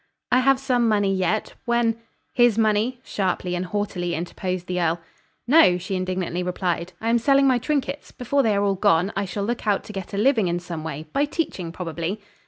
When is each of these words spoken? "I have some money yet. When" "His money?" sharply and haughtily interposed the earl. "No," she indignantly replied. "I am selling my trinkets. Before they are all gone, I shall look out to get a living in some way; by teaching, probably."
"I 0.31 0.39
have 0.39 0.59
some 0.59 0.87
money 0.87 1.13
yet. 1.13 1.53
When" 1.65 1.97
"His 2.43 2.57
money?" 2.57 2.99
sharply 3.03 3.53
and 3.53 3.67
haughtily 3.67 4.15
interposed 4.15 4.65
the 4.65 4.81
earl. 4.81 4.99
"No," 5.45 5.77
she 5.77 5.93
indignantly 5.93 6.41
replied. 6.41 6.93
"I 6.99 7.11
am 7.11 7.19
selling 7.19 7.45
my 7.45 7.59
trinkets. 7.59 8.11
Before 8.11 8.41
they 8.41 8.55
are 8.55 8.63
all 8.63 8.73
gone, 8.73 9.13
I 9.15 9.25
shall 9.25 9.43
look 9.43 9.67
out 9.67 9.83
to 9.83 9.93
get 9.93 10.11
a 10.15 10.17
living 10.17 10.47
in 10.47 10.57
some 10.57 10.83
way; 10.83 11.05
by 11.13 11.25
teaching, 11.25 11.71
probably." 11.71 12.19